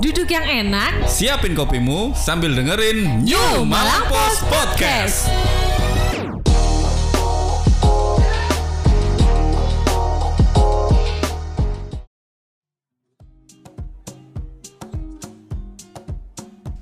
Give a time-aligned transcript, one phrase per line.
[0.00, 5.28] Duduk yang enak, Siapin kopimu sambil dengerin New Malang Post Podcast.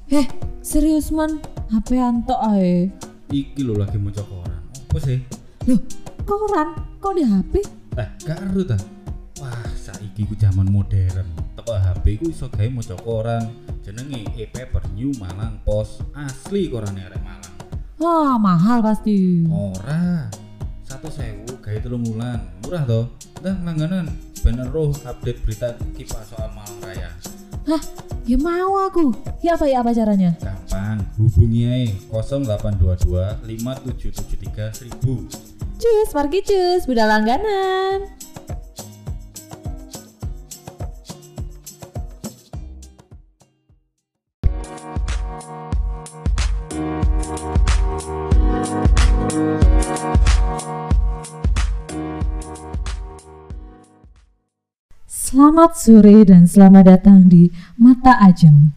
[0.07, 0.27] Heh,
[0.63, 1.43] serius man,
[1.75, 2.87] HP antok ae.
[3.35, 4.63] Iki lo lagi mau koran.
[4.63, 5.19] Apa sih?
[5.67, 5.83] Loh,
[6.23, 6.87] koran?
[7.03, 7.67] Kok di HP?
[7.99, 8.79] Eh, karo ta.
[9.43, 11.48] Wah, saiki ku zaman modern.
[11.69, 13.45] Teko HP ku iso gawe maca koran.
[13.85, 16.01] Jenenge e-paper New Malang Post.
[16.17, 17.53] Asli korane arek Malang.
[18.01, 19.45] Wah, mahal pasti.
[19.53, 20.33] Ora.
[20.81, 22.41] Satu sewu gawe telung wulan.
[22.65, 23.13] Murah toh.
[23.45, 24.09] Dah langganan.
[24.41, 27.13] Bener roh update berita kipas soal Malang Raya.
[27.69, 27.85] Hah,
[28.25, 29.13] ya mau aku.
[29.45, 30.41] Ya apa ya apa caranya?
[30.41, 35.77] Gampang, hubungi ae 0822 5773 1000.
[35.77, 38.18] Cus, pergi cus, beda langganan.
[55.49, 57.49] Selamat sore dan selamat datang di
[57.81, 58.69] Mata Ajeng.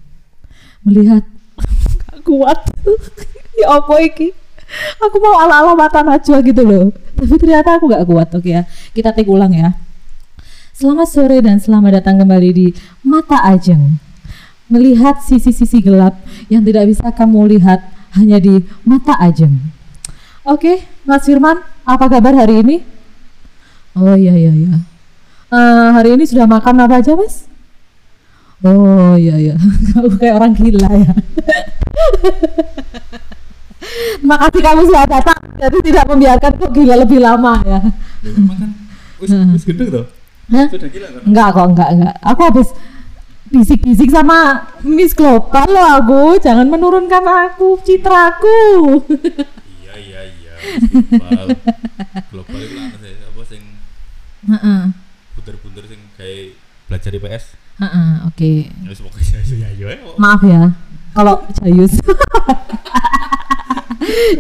[0.88, 1.20] Melihat
[2.08, 2.64] gak kuat.
[3.60, 4.32] ya apa iki?
[5.04, 6.96] Aku mau ala-ala mata najwa gitu loh.
[7.20, 8.32] Tapi ternyata aku gak kuat.
[8.40, 8.64] Oke ya.
[8.96, 9.76] Kita take ulang ya.
[10.72, 12.72] Selamat sore dan selamat datang kembali di
[13.04, 14.00] Mata Ajeng.
[14.72, 17.84] Melihat sisi-sisi gelap yang tidak bisa kamu lihat
[18.16, 19.60] hanya di Mata Ajeng.
[20.48, 22.80] Oke, Mas Firman, apa kabar hari ini?
[23.92, 24.88] Oh iya iya iya.
[25.52, 27.44] Eh, hari ini sudah makan apa aja mas?
[28.64, 29.56] Oh iya iya,
[29.92, 31.12] kamu kayak orang gila ya.
[34.22, 37.80] Terima kasih kamu sudah datang, jadi tidak membiarkan kok gila lebih lama ya.
[38.24, 38.70] Loh, emang kan
[39.20, 40.06] wis wis gendeng toh?
[40.56, 40.68] Hah?
[40.72, 41.22] Sudah gila kan?
[41.28, 42.16] Enggak kok, enggak enggak.
[42.22, 42.68] Aku habis
[43.52, 49.04] bisik-bisik sama Miss Global loh aku, jangan menurunkan aku, citraku.
[49.84, 50.54] Iya iya iya.
[50.96, 51.46] Global.
[52.32, 53.64] Global itu sih apa sing
[54.48, 54.82] Heeh,
[55.92, 56.56] sing kayak
[56.88, 57.46] belajar IPS.
[57.82, 58.10] heeh,
[58.42, 58.74] oke.
[59.78, 59.98] Ya.
[60.18, 60.74] Maaf ya,
[61.14, 61.94] kalau Jayus.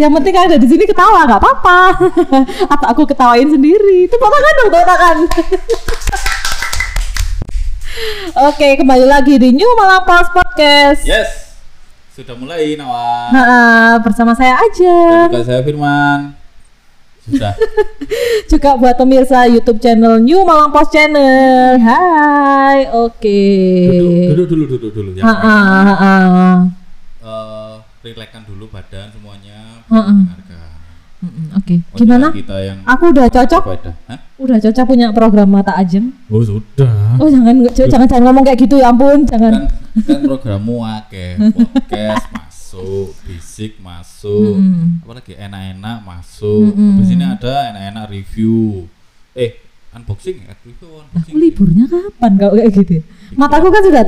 [0.01, 1.79] Yang penting ada di sini ketawa nggak apa-apa.
[2.73, 4.09] Atau aku ketawain sendiri.
[4.09, 5.17] Itu tangan dong, tepuk tangan.
[8.49, 11.01] Oke, kembali lagi di New Malang Post Podcast.
[11.05, 11.61] Yes.
[12.17, 13.29] Sudah mulai Nawa.
[13.29, 14.97] Nah, bersama saya Dan aja.
[15.29, 16.40] juga saya Firman.
[17.31, 17.53] Sudah.
[18.51, 21.79] Juga buat pemirsa YouTube channel New Malang Post Channel.
[21.79, 23.43] Hai, oke.
[23.87, 25.23] duduk, duduk dulu duduk dulu ya.
[25.23, 26.55] Ah, ah, ah, ah.
[28.01, 29.85] Relaxkan dulu badan semuanya.
[29.85, 30.25] Mm-mm,
[31.53, 32.33] Oke, Oh, gimana?
[32.33, 33.61] kita yang Aku udah cocok.
[34.09, 34.17] Hah?
[34.41, 36.09] udah cocok punya program mata ajem.
[36.33, 37.21] Oh sudah.
[37.21, 39.69] Oh jangan jangan jangan ngomong kayak gitu ya ampun jangan.
[39.69, 42.25] kan kan programmu akeh podcast
[42.71, 45.03] masuk fisik masuk Mm-mm.
[45.03, 46.95] apalagi enak-enak masuk Mm-mm.
[46.95, 48.87] habis ini ada enak-enak review
[49.35, 49.59] eh
[49.91, 52.91] unboxing ya review Aku unboxing liburnya kapan kau kayak gitu?
[52.95, 53.03] ya?
[53.35, 54.03] Mataku kan sudah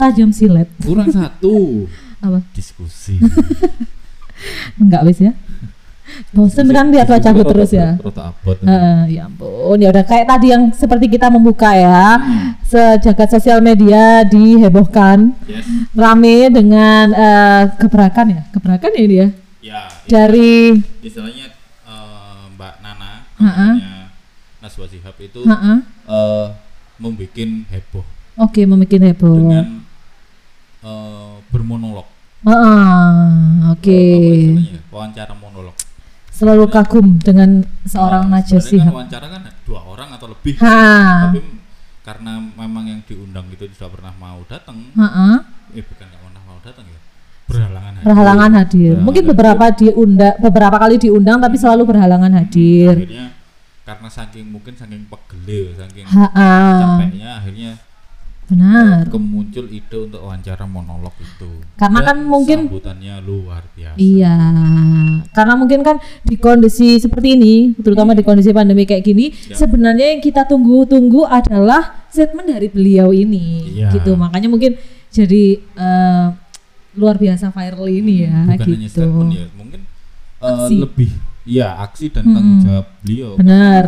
[0.00, 0.68] tajam silet.
[0.80, 1.84] kurang satu
[2.24, 2.40] Apa?
[2.56, 3.20] diskusi
[4.80, 5.36] Enggak wis ya.
[6.30, 7.96] Bosen beneran lihat wajahku terus ya.
[7.98, 8.56] abot.
[8.60, 9.80] Heeh, ya ampun.
[9.80, 12.20] Ya udah kayak tadi yang seperti kita membuka ya.
[12.62, 15.32] Sejagat sosial media dihebohkan.
[15.48, 15.64] Yes.
[15.96, 18.42] Rame dengan eh, gebrakan ya?
[18.52, 19.28] Gebrakan ya ini ya
[19.64, 21.48] ya dari istilahnya
[21.88, 24.12] eh, Mbak Nana namanya
[24.60, 26.46] Naswa Shihab itu eh
[27.00, 27.32] membuat
[27.72, 28.04] heboh.
[28.38, 29.34] Oke membuat heboh.
[29.40, 29.66] Dengan
[30.84, 32.06] eh, bermonolog.
[33.72, 34.04] Oke.
[34.52, 34.84] Istilahnya?
[34.92, 35.74] wawancara monolog
[36.34, 40.78] selalu kagum dengan seorang Nah, Najwa sebenarnya kan wawancara kan dua orang atau lebih ha
[41.30, 41.40] tapi
[42.04, 45.34] karena memang yang diundang itu tidak pernah mau datang Heeh.
[45.72, 46.98] eh bukan nggak pernah mau datang ya
[47.44, 48.04] berhalangan hadir.
[48.04, 53.26] berhalangan hadir Berhalangan mungkin beberapa diundang beberapa kali diundang tapi selalu berhalangan hadir akhirnya
[53.84, 56.52] karena saking mungkin saking pegel saking Ha-ha.
[56.82, 57.70] capeknya akhirnya
[58.44, 64.36] benar kemuncul ide untuk wawancara monolog itu Karena Dan kan mungkin- sambutannya luar biasa Iya,
[65.30, 69.56] karena mungkin kan di kondisi seperti ini, terutama di kondisi pandemi kayak gini, Ya.
[69.56, 73.90] sebenarnya yang kita tunggu-tunggu adalah statement dari beliau ini, Iya.
[73.92, 74.14] gitu.
[74.14, 74.76] Makanya mungkin
[75.08, 76.26] jadi eh,
[76.94, 79.02] luar biasa viral ini ya, bukan hanya gitu.
[79.02, 79.80] statement ya mungkin
[80.38, 80.74] Aksi.
[80.78, 81.10] lebih
[81.42, 82.34] ya aksi dan Mm-mm.
[82.34, 83.84] tanggung jawab beliau Benar.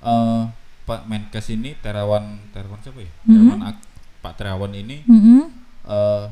[0.00, 0.42] eh
[0.88, 3.28] Pak Menkes ini Terawan Terawan siapa ya Mm-mm.
[3.28, 3.86] Terawan Ak-
[4.24, 5.40] Pak Terawan ini Mm-mm.
[5.84, 6.24] eh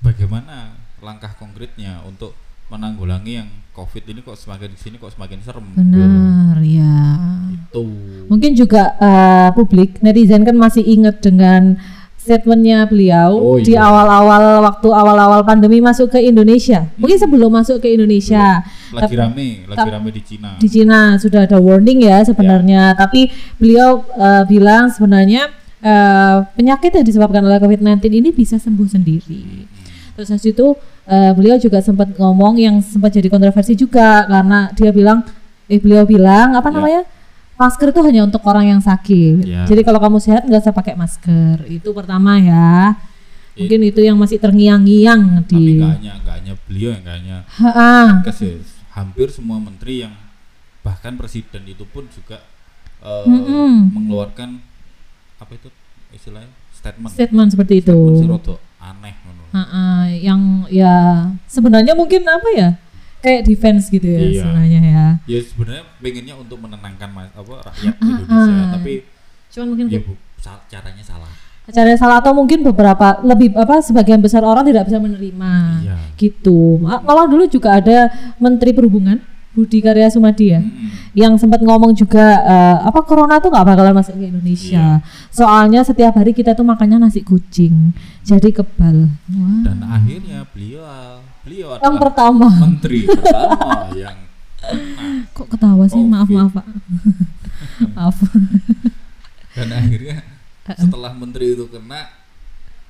[0.00, 0.72] bagaimana
[1.04, 2.32] langkah konkretnya untuk
[2.72, 6.96] menanggulangi yang COVID ini kok semakin sini kok semakin serem Benar, ya.
[7.50, 7.84] itu
[8.30, 11.76] Mungkin juga eh, publik netizen kan masih ingat dengan
[12.20, 13.80] statementnya beliau Oh, di iya.
[13.80, 16.84] awal-awal waktu awal-awal pandemi masuk ke Indonesia.
[16.94, 18.60] Mungkin sebelum masuk ke Indonesia.
[18.90, 23.30] lagi Tapi- rame lagi rame di Cina di Cina sudah ada warning ya sebenarnya, tapi
[23.56, 25.46] beliau eh, bilang sebenarnya
[25.80, 29.64] eh, penyakit yang disebabkan oleh COVID-19 ini bisa sembuh sendiri.
[30.12, 30.74] Terus habis itu
[31.06, 35.22] eh, beliau juga sempat ngomong yang sempat jadi kontroversi juga karena dia bilang,
[35.66, 37.00] eh beliau bilang apa Ya.
[37.60, 39.44] Masker itu hanya untuk orang yang sakit.
[39.44, 39.62] Ya.
[39.64, 41.68] Jadi kalau kamu sehat nggak usah pakai masker.
[41.68, 42.96] Itu pertama ya.
[43.52, 45.76] Mungkin itu yang masih terngiang-ngiang tapi di.
[45.76, 47.92] nggak hanya nggak hanya beliau yang nggak hanya Ha-ha.
[48.24, 48.56] Kes ya,
[48.90, 50.14] hampir semua menteri yang
[50.80, 52.40] bahkan presiden itu pun juga
[52.98, 53.92] eh, Mm-mm.
[53.92, 54.56] mengeluarkan
[55.36, 55.68] apa itu
[56.10, 57.92] istilahnya statement Statement seperti itu.
[58.16, 59.42] statement rada aneh ngono.
[59.52, 60.96] Ha-ha, yang ya
[61.44, 62.68] sebenarnya mungkin apa ya
[63.20, 64.40] kayak defense gitu ya Iya.
[64.40, 64.99] sebenarnya ya.
[65.24, 68.68] Ya sebenarnya pengennya untuk menenangkan apa rakyat Indonesia ah.
[68.74, 68.92] tapi
[69.50, 71.30] Cuman mungkin ya bu, sa- caranya salah
[71.66, 75.96] caranya salah atau mungkin beberapa lebih apa sebagian besar orang tidak bisa menerima Iya.
[76.16, 76.78] gitu.
[76.78, 81.10] Ma- Malah dulu juga ada Menteri Perhubungan Budi Karya Sumadi ya Mm-mm.
[81.12, 84.98] yang sempat ngomong juga eh, apa corona tuh nggak bakalan masuk ke Indonesia.
[85.28, 87.94] Soalnya setiap hari kita tuh makannya nasi kucing.
[88.22, 89.06] Jadi kebal.
[89.10, 89.62] Wah.
[89.62, 90.82] dan akhirnya beliau
[91.42, 92.46] beliau Yang pertama.
[92.58, 94.16] menteri pertama yang
[95.36, 96.00] Kok ketawa sih?
[96.00, 96.36] Maaf Covid.
[96.36, 96.66] maaf Pak.
[97.96, 98.16] maaf.
[99.50, 100.16] dan akhirnya
[100.70, 102.06] setelah menteri itu kena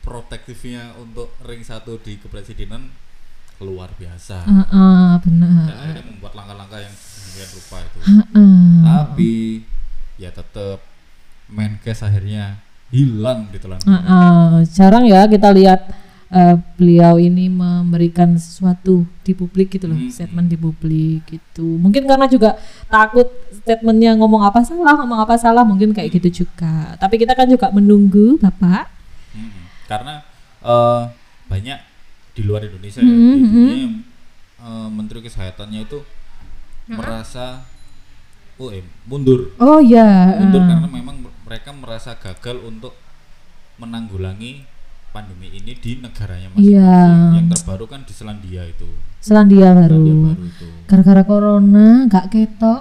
[0.01, 2.89] protektifnya untuk ring satu di kepresidenan
[3.61, 5.69] luar biasa Heeh, dan benar.
[5.69, 8.61] akhirnya membuat langkah-langkah yang sedemikian rupa itu Heeh.
[8.83, 9.33] tapi
[10.17, 10.81] ya tetap
[11.51, 12.57] Menkes akhirnya
[12.89, 15.93] hilang gitu lah Heeh, jarang ya kita lihat
[16.31, 20.09] eh, beliau ini memberikan sesuatu di publik gitu loh, Hmm.
[20.09, 21.67] statement di publik gitu.
[21.77, 22.55] Mungkin karena juga
[22.87, 26.95] takut statementnya ngomong apa salah, ngomong apa salah, mungkin kayak gitu juga.
[26.97, 28.87] Tapi kita kan juga menunggu Bapak.
[29.31, 29.63] Mm-mm.
[29.87, 30.23] karena
[30.61, 31.03] eh,
[31.47, 31.79] banyak
[32.31, 33.95] di luar Indonesia ya Mm-mm, di dunia yang,
[34.59, 35.99] eh, menteri kesehatannya itu
[36.87, 37.67] merasa
[38.55, 40.35] oh eh, mundur Oh ya.
[40.37, 42.95] mundur karena memang mereka merasa gagal untuk
[43.79, 44.63] menanggulangi
[45.11, 46.75] pandemi ini di negaranya masing-masing.
[46.79, 47.35] Iya.
[47.37, 48.89] Yang terbaru kan di Selandia itu.
[49.21, 49.99] Selandia baru.
[50.01, 50.67] Selandia baru itu.
[50.87, 52.81] Gara-gara corona nggak ketok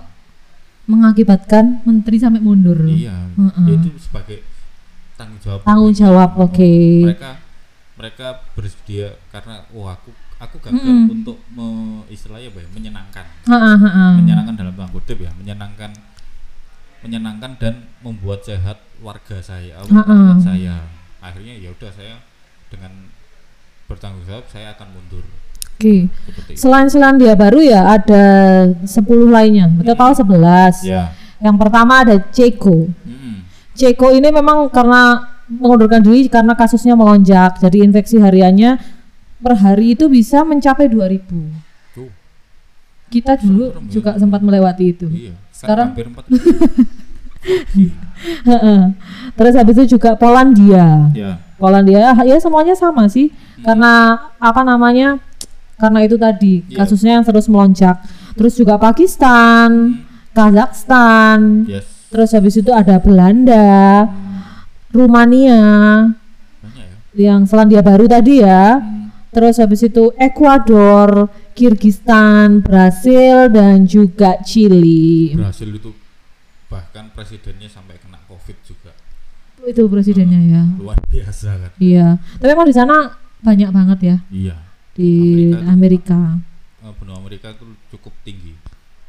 [0.89, 2.79] mengakibatkan menteri sampai mundur.
[2.85, 3.29] Iya.
[3.37, 3.65] Mm-mm.
[3.69, 4.41] ya Itu sebagai
[5.13, 5.59] tanggung jawab.
[5.65, 6.73] Tanggung jawab, Oh, oke.
[7.05, 7.31] Mereka
[7.99, 10.09] mereka bersedia karena wah aku
[10.39, 11.13] aku gagal Mm-mm.
[11.19, 11.67] untuk me,
[12.07, 13.25] istilahnya apa ya, menyenangkan.
[13.43, 14.05] Ha-ha, ha-ha.
[14.15, 15.91] Menyenangkan dalam tanda kutip ya, menyenangkan
[16.99, 20.03] menyenangkan dan membuat sehat warga saya, Ha-ha.
[20.03, 20.75] rakyat saya
[21.19, 22.16] akhirnya ya udah saya
[22.71, 23.12] dengan
[23.89, 25.25] bertanggung jawab saya akan mundur
[25.80, 26.12] Oke.
[26.60, 28.24] Selain-selain dia baru ya ada
[28.83, 28.92] 10
[29.31, 29.71] lainnya.
[29.71, 30.01] Betul hmm.
[30.04, 30.83] kalau 11.
[30.83, 31.16] Ya.
[31.39, 32.92] Yang pertama ada Ceko.
[33.07, 33.48] Hmm.
[33.80, 37.63] Ceko ini memang karena mengundurkan diri karena kasusnya melonjak.
[37.63, 38.75] Jadi infeksi hariannya
[39.39, 41.95] per hari itu bisa mencapai 2000.
[41.95, 42.12] Tuh.
[43.07, 43.80] Kita dulu ya.
[43.88, 45.07] juga sempat melewati itu.
[45.07, 45.33] Iya.
[45.56, 46.27] Sekarang hampir 4000.
[49.38, 51.07] Terus habis itu juga Polandia.
[51.15, 51.39] ya.
[51.59, 53.31] Polandia ya semuanya sama sih.
[53.59, 55.19] Karena apa namanya?
[55.80, 56.83] Karena itu tadi Iya.
[56.83, 58.00] kasusnya yang terus melonjak.
[58.36, 60.00] Terus juga Pakistan,
[60.36, 61.63] Kazakhstan.
[61.68, 61.88] Yes.
[62.09, 64.07] Terus habis itu ada Belanda,
[64.89, 65.62] Rumania,
[66.59, 67.31] Banyak ya.
[67.31, 68.79] yang Selandia Baru tadi ya.
[68.81, 69.13] Hmm.
[69.29, 75.38] Terus habis itu Ekuador, Kirgistan, Brasil dan juga Chili.
[75.38, 75.93] Berhasil itu
[76.69, 78.93] bahkan presidennya sampai kena covid juga
[79.59, 80.63] Itu presidennya ya.
[80.79, 82.15] luar biasa kan Iya.
[82.38, 82.95] Tapi emang di sana
[83.39, 84.55] banyak banget ya iya
[84.91, 85.11] di
[85.63, 86.19] Amerika Amerika.
[86.81, 88.51] Eh, benua Amerika itu cukup tinggi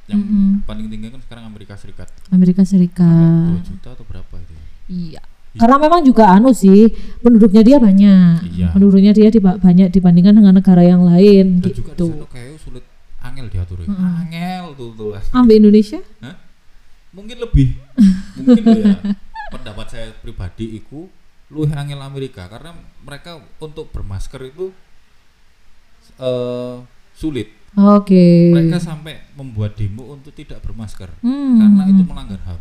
[0.07, 0.49] yang Mm-mm.
[0.65, 3.55] paling tinggi kan sekarang Amerika Serikat Amerika Serikat.
[3.57, 4.65] 2 juta atau berapa itu ya?
[4.89, 5.23] Iya.
[5.53, 8.39] Karena memang juga anu sih penduduknya dia banyak.
[8.49, 8.69] Iya.
[8.71, 12.07] Penduduknya dia diba- banyak dibandingkan dengan negara yang lain dan juga di gitu.
[12.09, 12.85] sana kayak sulit
[13.21, 13.87] angel diatur ya.
[13.89, 14.13] Mm-mm.
[14.21, 15.99] angel tuh tuh Ambil Indonesia?
[16.21, 16.35] Hah?
[17.11, 17.69] Mungkin lebih
[18.37, 18.95] mungkin loh ya
[19.49, 21.11] pendapat saya pribadi itu
[21.49, 24.71] luwih angel Amerika karena mereka untuk bermasker itu
[26.17, 26.75] eh
[27.13, 28.51] sulit Oke.
[28.51, 32.61] mereka sampai membuat demo untuk tidak bermasker Hmm, karena itu melanggar ham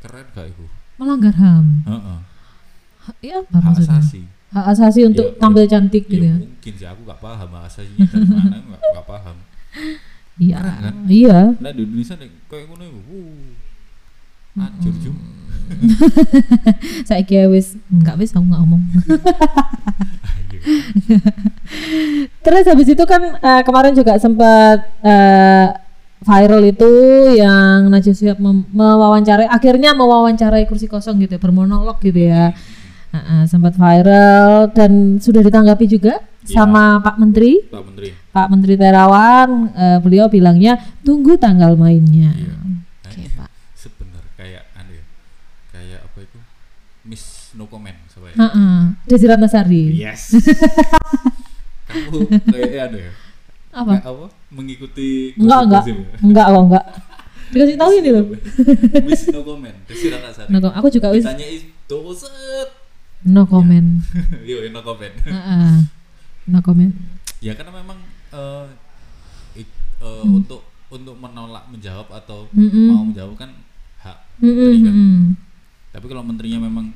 [0.00, 0.66] keren gak itu
[0.96, 1.66] melanggar HAM.
[1.82, 2.18] Heeh.
[3.00, 3.96] Ha- Iya apa hak maksudnya?
[3.96, 4.20] asasi
[4.50, 5.70] Hak asasi untuk Iya, tampil iya.
[5.70, 6.36] cantik gitu ya ya.
[6.36, 9.36] mungkin sih aku gak paham hak asasinya dari mana gak, gak paham
[10.40, 10.58] Iya.
[10.60, 10.94] Kan?
[11.06, 11.38] Iya.
[11.56, 13.50] nah di Indonesia nih kayak ngono iku wuh
[14.60, 14.92] hancur
[17.08, 18.82] Saya kira wis enggak wis aku nggak ngomong.
[22.44, 25.66] Terus habis itu kan eh, kemarin juga sempat eh,
[26.20, 26.90] viral itu
[27.38, 28.38] yang Najwa Shihab
[28.74, 32.52] mewawancarai akhirnya mewawancarai kursi kosong gitu ya, bermonolog gitu ya.
[33.10, 36.56] Heeh, sempat viral dan sudah ditanggapi juga Iya.
[36.56, 37.60] sama Pak Menteri.
[37.68, 38.08] Pak Menteri.
[38.32, 42.32] Pak Menteri Terawan, eh, beliau bilangnya tunggu tanggal mainnya.
[42.32, 42.54] Iya.
[43.04, 43.50] Oke, Nah, Pak.
[43.76, 45.04] sebenar kayak anu ya.
[45.70, 46.38] Kayak apa itu?
[47.00, 48.36] Miss no comment siapa ya?
[48.38, 49.84] Heeh, Desi Ratnasari.
[49.94, 50.32] Yes.
[51.88, 53.12] Kamu kayak anu ya?
[53.70, 53.92] Apa?
[53.96, 54.26] Kayak apa?
[54.50, 55.82] Mengikuti Enggak, enggak.
[55.84, 55.94] ya?
[56.20, 56.84] Enggak kok, enggak.
[57.50, 58.24] Dikasih tahu ini loh.
[59.08, 59.76] Miss no comment.
[59.84, 60.48] Desi Ratnasari.
[60.48, 62.68] No, aku juga wis Ditanya itu set.
[63.22, 63.88] no comment.
[64.48, 65.14] Iya, no comment.
[65.20, 65.72] Heeh.
[66.46, 66.94] No comment.
[67.40, 67.96] ya karena memang
[68.30, 68.66] eh,
[69.56, 70.36] ik- eh, Hmm.
[70.36, 72.92] untuk untuk menolak menjawab atau Mm-mm.
[72.92, 73.48] mau menjawab kan
[74.40, 74.94] Mm-mm, menteri kan.
[75.90, 76.86] Tapi kalau menterinya memang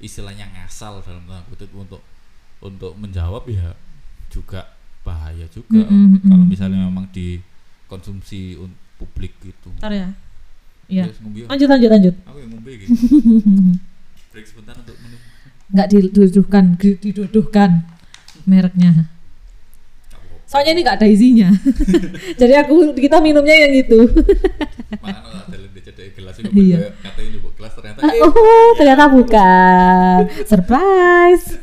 [0.00, 2.00] istilahnya ngasal dalam tanda kutip untuk
[2.60, 3.72] untuk menjawab ya
[4.28, 4.64] juga
[5.00, 6.50] bahaya juga Mm-mm, kalau mm-mm.
[6.50, 8.56] misalnya memang dikonsumsi
[9.00, 9.72] publik gitu.
[9.80, 10.08] Ntar ya.
[10.90, 11.04] Iya.
[11.08, 11.46] Yes, ngombe.
[11.46, 12.14] Lanjut lanjut lanjut.
[12.26, 12.90] Aku yang ngombe gitu.
[14.34, 15.20] Break sebentar untuk minum.
[15.70, 17.70] Enggak diduduhkan, di- diduduhkan
[18.44, 19.06] mereknya.
[20.50, 21.48] Soalnya ini nggak ada isinya.
[22.40, 24.02] Jadi aku kita minumnya yang itu.
[25.90, 26.90] Ada gelas itu Iya.
[27.02, 30.18] katanya gelas ternyata eh, oh, ternyata bukan.
[30.42, 31.54] Surprise.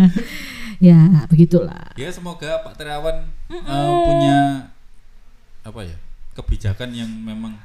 [0.88, 1.92] ya, begitulah.
[1.96, 4.36] ya semoga Pak Terawan eh, punya
[5.66, 5.96] apa ya
[6.38, 7.58] kebijakan yang memang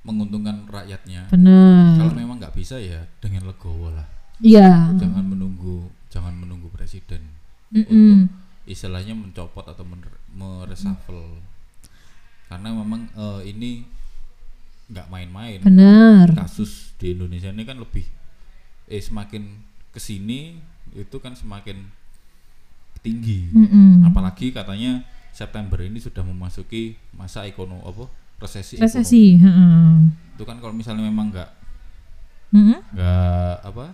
[0.00, 2.16] menguntungkan rakyatnya kalau Benar.
[2.16, 4.06] memang nggak bisa ya dengan legowo lah
[4.40, 4.96] Iya.
[4.96, 7.20] jangan menunggu jangan menunggu presiden
[7.68, 8.32] Mm-mm.
[8.68, 11.40] Istilahnya mencopot atau mener- mereshuffle
[12.46, 13.84] karena memang eh, ini
[14.88, 16.32] nggak main-main Benar.
[16.32, 18.04] kasus di Indonesia ini kan lebih
[18.88, 19.44] eh semakin
[19.92, 20.56] ke sini
[20.96, 21.84] itu kan semakin
[23.00, 24.04] tinggi Mm-mm.
[24.04, 28.08] apalagi katanya September ini sudah memasuki masa ekonomi apa
[28.40, 29.36] resesi Resesi.
[30.34, 31.50] itu kan kalau misalnya memang nggak
[32.96, 33.92] nggak apa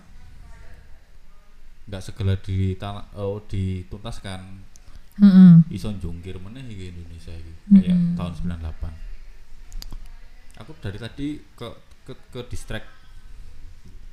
[1.85, 4.65] nggak segera ditala, oh, dituntaskan
[5.15, 5.63] Heeh.
[5.71, 8.19] iso jungkir meneh iki Indonesia iki kayak Mm-mm.
[8.19, 11.67] tahun 98 aku dari tadi ke
[12.03, 12.87] ke, ke distract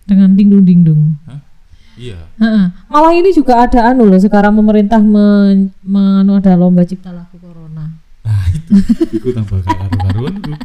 [0.03, 1.15] Dengan dingdung dingdung.
[1.31, 1.39] Hah?
[1.95, 2.67] iya Heeh.
[2.91, 7.87] Malah ini juga ada anu loh sekarang pemerintah men, menganu ada lomba cipta lagu corona.
[8.23, 8.75] nah itu
[9.15, 10.59] itu tambah karu-karuan tuh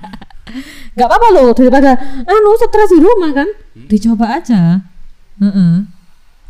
[0.97, 1.93] Gak apa-apa loh daripada
[2.25, 3.45] anu stres di rumah kan.
[3.77, 3.85] Hmm.
[3.85, 4.81] Dicoba aja.
[5.37, 5.85] Heeh.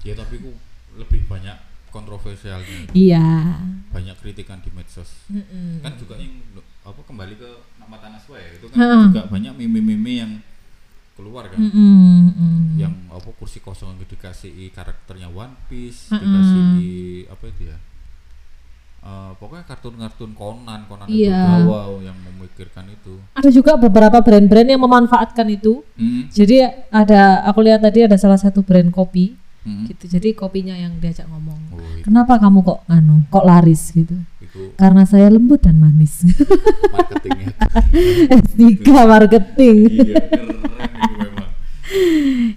[0.02, 0.52] Ya tapi ku
[0.98, 1.58] lebih banyak
[1.90, 3.58] kontroversialnya Iya.
[3.90, 5.82] banyak kritikan di medsos Mm-mm.
[5.82, 6.34] kan juga yang
[6.84, 7.50] apa kembali ke
[7.80, 8.98] nama tanah ya itu kan Ha-ha.
[9.10, 10.32] juga banyak meme-meme yang
[11.18, 12.64] keluar kan Mm-mm, mm.
[12.78, 16.22] yang apa kursi kosong itu dikasih karakternya One Piece Ha-ha.
[16.22, 16.68] dikasih
[17.32, 17.78] apa itu ya
[18.98, 21.32] Eh, pokoknya kartun-kartun Conan Conan itu
[21.64, 25.80] wow yang memikirkan itu ada juga beberapa brand-brand yang memanfaatkan itu.
[25.96, 29.32] Hmm, Jadi ada aku lihat tadi ada salah satu brand kopi
[29.68, 29.84] hmm.
[29.86, 30.04] gitu.
[30.10, 31.60] Jadi kopinya yang diajak ngomong.
[31.70, 34.16] Oh, itu, Kenapa kamu kok anu kok laris gitu?
[34.40, 36.24] itu Karena saya lembut dan manis.
[36.96, 37.52] marketingnya
[38.34, 39.78] S3 marketing.
[39.92, 41.50] iya keren itu memang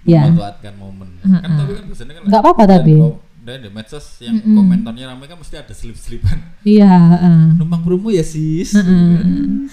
[0.03, 0.27] Ya.
[0.27, 2.95] memanfaatkan momen kan tapi kan biasanya kan Nggak apa-apa tapi.
[3.41, 4.53] dan di medsos yang Mm-mm.
[4.53, 7.41] komentarnya ramai kan mesti ada selip-selipan Iya, heeh.
[7.55, 9.71] numpang promo ya sis Heeh.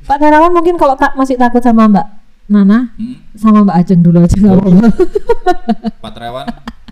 [0.00, 2.06] Pak Terawan mungkin kalau tak masih takut sama Mbak
[2.50, 4.88] Nana Hmm, sama Mbak Ajeng dulu aja nggak apa-apa.
[5.96, 6.46] Pak Trewan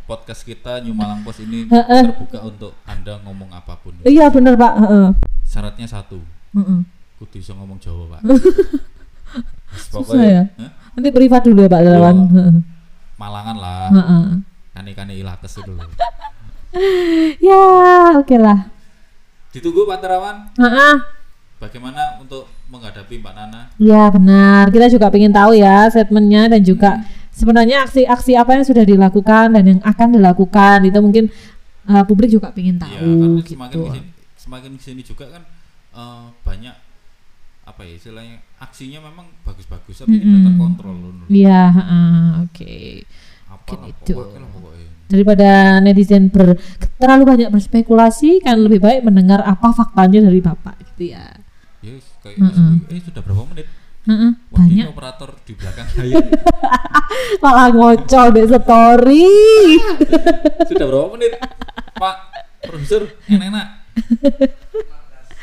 [0.06, 4.72] podcast kita New Malang Post ini terbuka untuk anda ngomong apa pun Iya bener Pak.
[5.42, 6.22] Syaratnya satu
[6.54, 6.80] Heeh.
[7.18, 8.20] kudu bisa ngomong Jawa pak
[9.84, 10.42] Susah ya?
[10.54, 10.70] Hah?
[10.94, 11.80] Nanti privat dulu ya Pak.
[11.82, 12.54] Heeh.
[13.18, 13.90] Malangan lah
[14.70, 15.90] kane-kane ilates itu loh
[17.42, 17.62] Ya
[18.14, 18.70] oke lah.
[19.50, 20.94] ditunggu Pak Terawan Heeh.
[21.58, 24.68] bagaimana untuk menghadapi Mbak Nana Ya benar.
[24.68, 26.90] Kita juga ingin tahu ya statementnya dan juga
[27.32, 31.24] sebenarnya aksi-aksi apa yang sudah dilakukan dan yang akan dilakukan itu mungkin
[31.86, 33.50] uh, publik juga ingin Iya, tahu karena gitu.
[33.56, 35.42] semakin ke sini, semakin ke sini juga kan
[35.94, 36.76] eh, banyak
[37.64, 40.46] apa ya istilahnya aksinya memang bagus-bagus tapi tidak Mm-mm.
[40.48, 41.26] terkontrol loh.
[41.28, 42.74] Iya, heeh, oke.
[43.48, 44.12] apa mungkin lah itu.
[44.12, 45.48] pokoknya lah pokoknya Daripada
[45.80, 46.60] netizen ber,
[47.00, 51.24] terlalu banyak berspekulasi, kan lebih baik mendengar apa faktanya dari bapak gitu ya.
[51.80, 51.96] ya
[52.28, 52.72] kayak Mm-mm.
[52.86, 53.66] eh sudah berapa menit
[54.04, 56.16] Heeh, Wah, banyak operator di belakang saya
[57.42, 59.28] malah ngocol deh story.
[60.64, 61.32] sudah berapa menit
[61.92, 62.16] Pak
[62.62, 63.66] Profesor enak-enak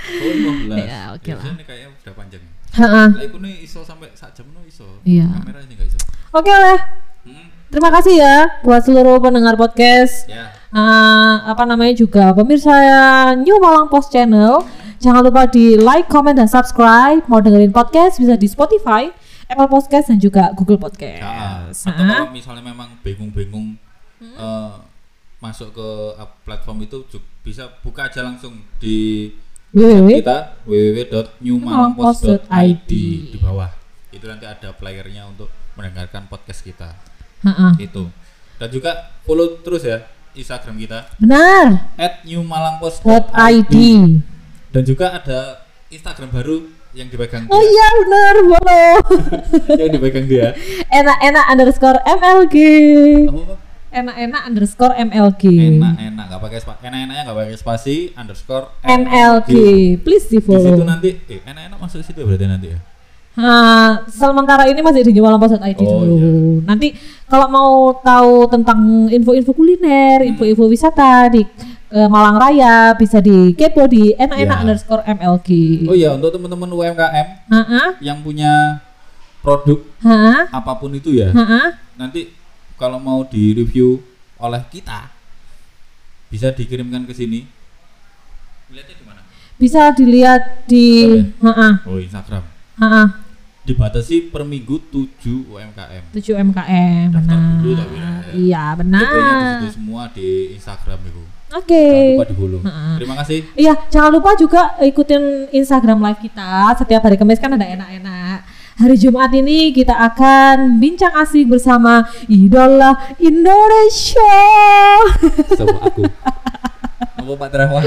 [0.06, 0.32] oh
[0.65, 1.44] 15 Ya, oke lah.
[1.44, 3.08] Biasanya ini kayaknya udah panjang Heeh.
[3.08, 5.30] lah iku iso sampai sak jam no iso Iya.
[5.32, 6.00] kamera ini nggak iso
[6.32, 6.80] Oke lah.
[7.24, 10.25] hmm, Terima kasih ya buat seluruh pendengar podcast.
[10.25, 12.75] ya Eh, apa namanya juga pemirsa
[13.38, 14.60] New Malang Post Channel.
[14.97, 17.21] Jangan lupa di like, comment, dan subscribe.
[17.25, 19.09] Mau dengerin podcast bisa di Spotify,
[19.45, 21.21] Apple Podcast dan juga Google Podcast.
[21.85, 22.21] atau Ah.
[22.21, 23.73] kalau misalnya memang bingung-bingung
[24.17, 24.71] eh,
[25.37, 25.87] masuk ke
[26.41, 27.03] platform itu
[27.39, 29.29] bisa buka aja langsung di
[29.69, 30.07] www.
[30.15, 33.69] kita www.newmalangpost.id di bawah
[34.09, 36.95] itu nanti ada playernya untuk mendengarkan podcast kita
[37.43, 37.75] Ha-ha.
[37.77, 38.07] itu
[38.55, 39.99] dan juga follow terus ya
[40.33, 41.91] Instagram kita Benar.
[41.99, 43.75] at .id.
[44.75, 45.39] dan juga ada
[45.88, 46.58] Instagram baru
[46.91, 48.91] yang dipegang Oh dia iya benar, follow.
[49.79, 50.51] yang dipegang dia
[50.89, 52.55] Enak-enak underscore MLG.
[53.25, 53.55] apa apa
[53.96, 55.44] Enak-enak underscore MLG.
[55.74, 59.51] enak-enak nggak pakai spasi enak-enaknya nggak pakai spasi underscore MLG.
[59.98, 60.84] Please di di situ follow.
[60.84, 62.79] nanti eh enak-enak masuk situ ya berarti nanti ya
[63.36, 66.15] Nah, sementara ini masih di jualanpos.id Oh, dulu.
[66.15, 66.32] iya.
[66.65, 66.96] Nanti
[67.27, 68.79] kalau mau tahu tentang
[69.10, 70.29] info-info kuliner, Hmm.
[70.32, 71.44] info-info wisata di
[71.88, 74.62] eh, Malang Raya bisa di kepo di enak-enak Ya.
[74.62, 75.50] underscore MLG.
[75.86, 78.82] oh iya untuk teman-teman UMKM Ha-ha, yang punya
[79.39, 81.77] produk ha-ha, apa pun itu ya ha-ha.
[81.96, 82.34] nanti
[82.74, 84.01] kalau mau di review
[84.36, 85.13] oleh kita
[86.27, 87.46] bisa dikirimkan ke sini
[88.68, 89.22] lihatnya di mana
[89.56, 91.06] Bisa dilihat di
[91.39, 92.44] ha-ha, oh Instagram
[92.75, 93.04] ha-ha.
[93.62, 97.56] dibatasi per minggu 7 UMKM 7 MKM Daftar benar.
[97.56, 98.10] dulu tapi ya.
[98.36, 99.08] Iya, di benar.
[99.56, 101.77] situ semua di Instagram itu Oke.
[101.77, 102.97] jangan lupa di follow Ha-ha.
[102.97, 106.73] terima kasih Iya, jangan lupa juga ikutin Instagram live kita.
[106.75, 108.39] Setiap hari Kamis kan ada enak-enak.
[108.75, 114.35] Hari Jumat ini kita akan bincang asik bersama idola Indonesia.
[115.55, 116.03] sama aku
[117.15, 117.81] apa Pak Terawan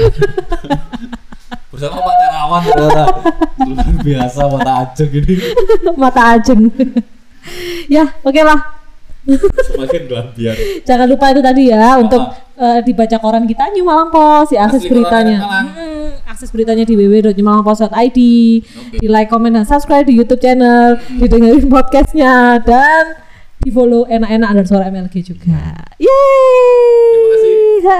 [1.71, 3.03] bersama Pak Terawan ternyata
[3.61, 5.35] luar biasa mata aja gini
[5.93, 6.61] Mata ajeng.
[7.87, 8.78] ya, oke lah.
[9.69, 10.01] Semakin
[10.35, 10.55] biar
[10.87, 12.21] Jangan lupa itu tadi ya untuk
[12.59, 15.37] eh, dibaca koran kita New Malang Post, ya akses Asli beritanya.
[15.43, 18.19] Hmm, akses beritanya di www.newmalangpost.id.
[18.63, 18.97] Oke.
[18.99, 23.19] Di like, comment, dan subscribe di YouTube channel, didengerin podcastnya dan
[23.59, 25.75] di follow enak-enak underscore MLG juga.
[25.99, 27.11] Yeay.
[27.11, 27.57] Terima kasih.
[27.79, 27.99] Ha,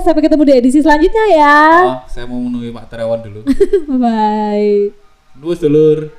[0.00, 1.60] Sampai ketemu di edisi selanjutnya ya.
[1.84, 3.40] Oh, saya mau menemui Pak Terawan dulu
[4.02, 4.92] Bye.
[5.34, 6.14] Nuwun dulur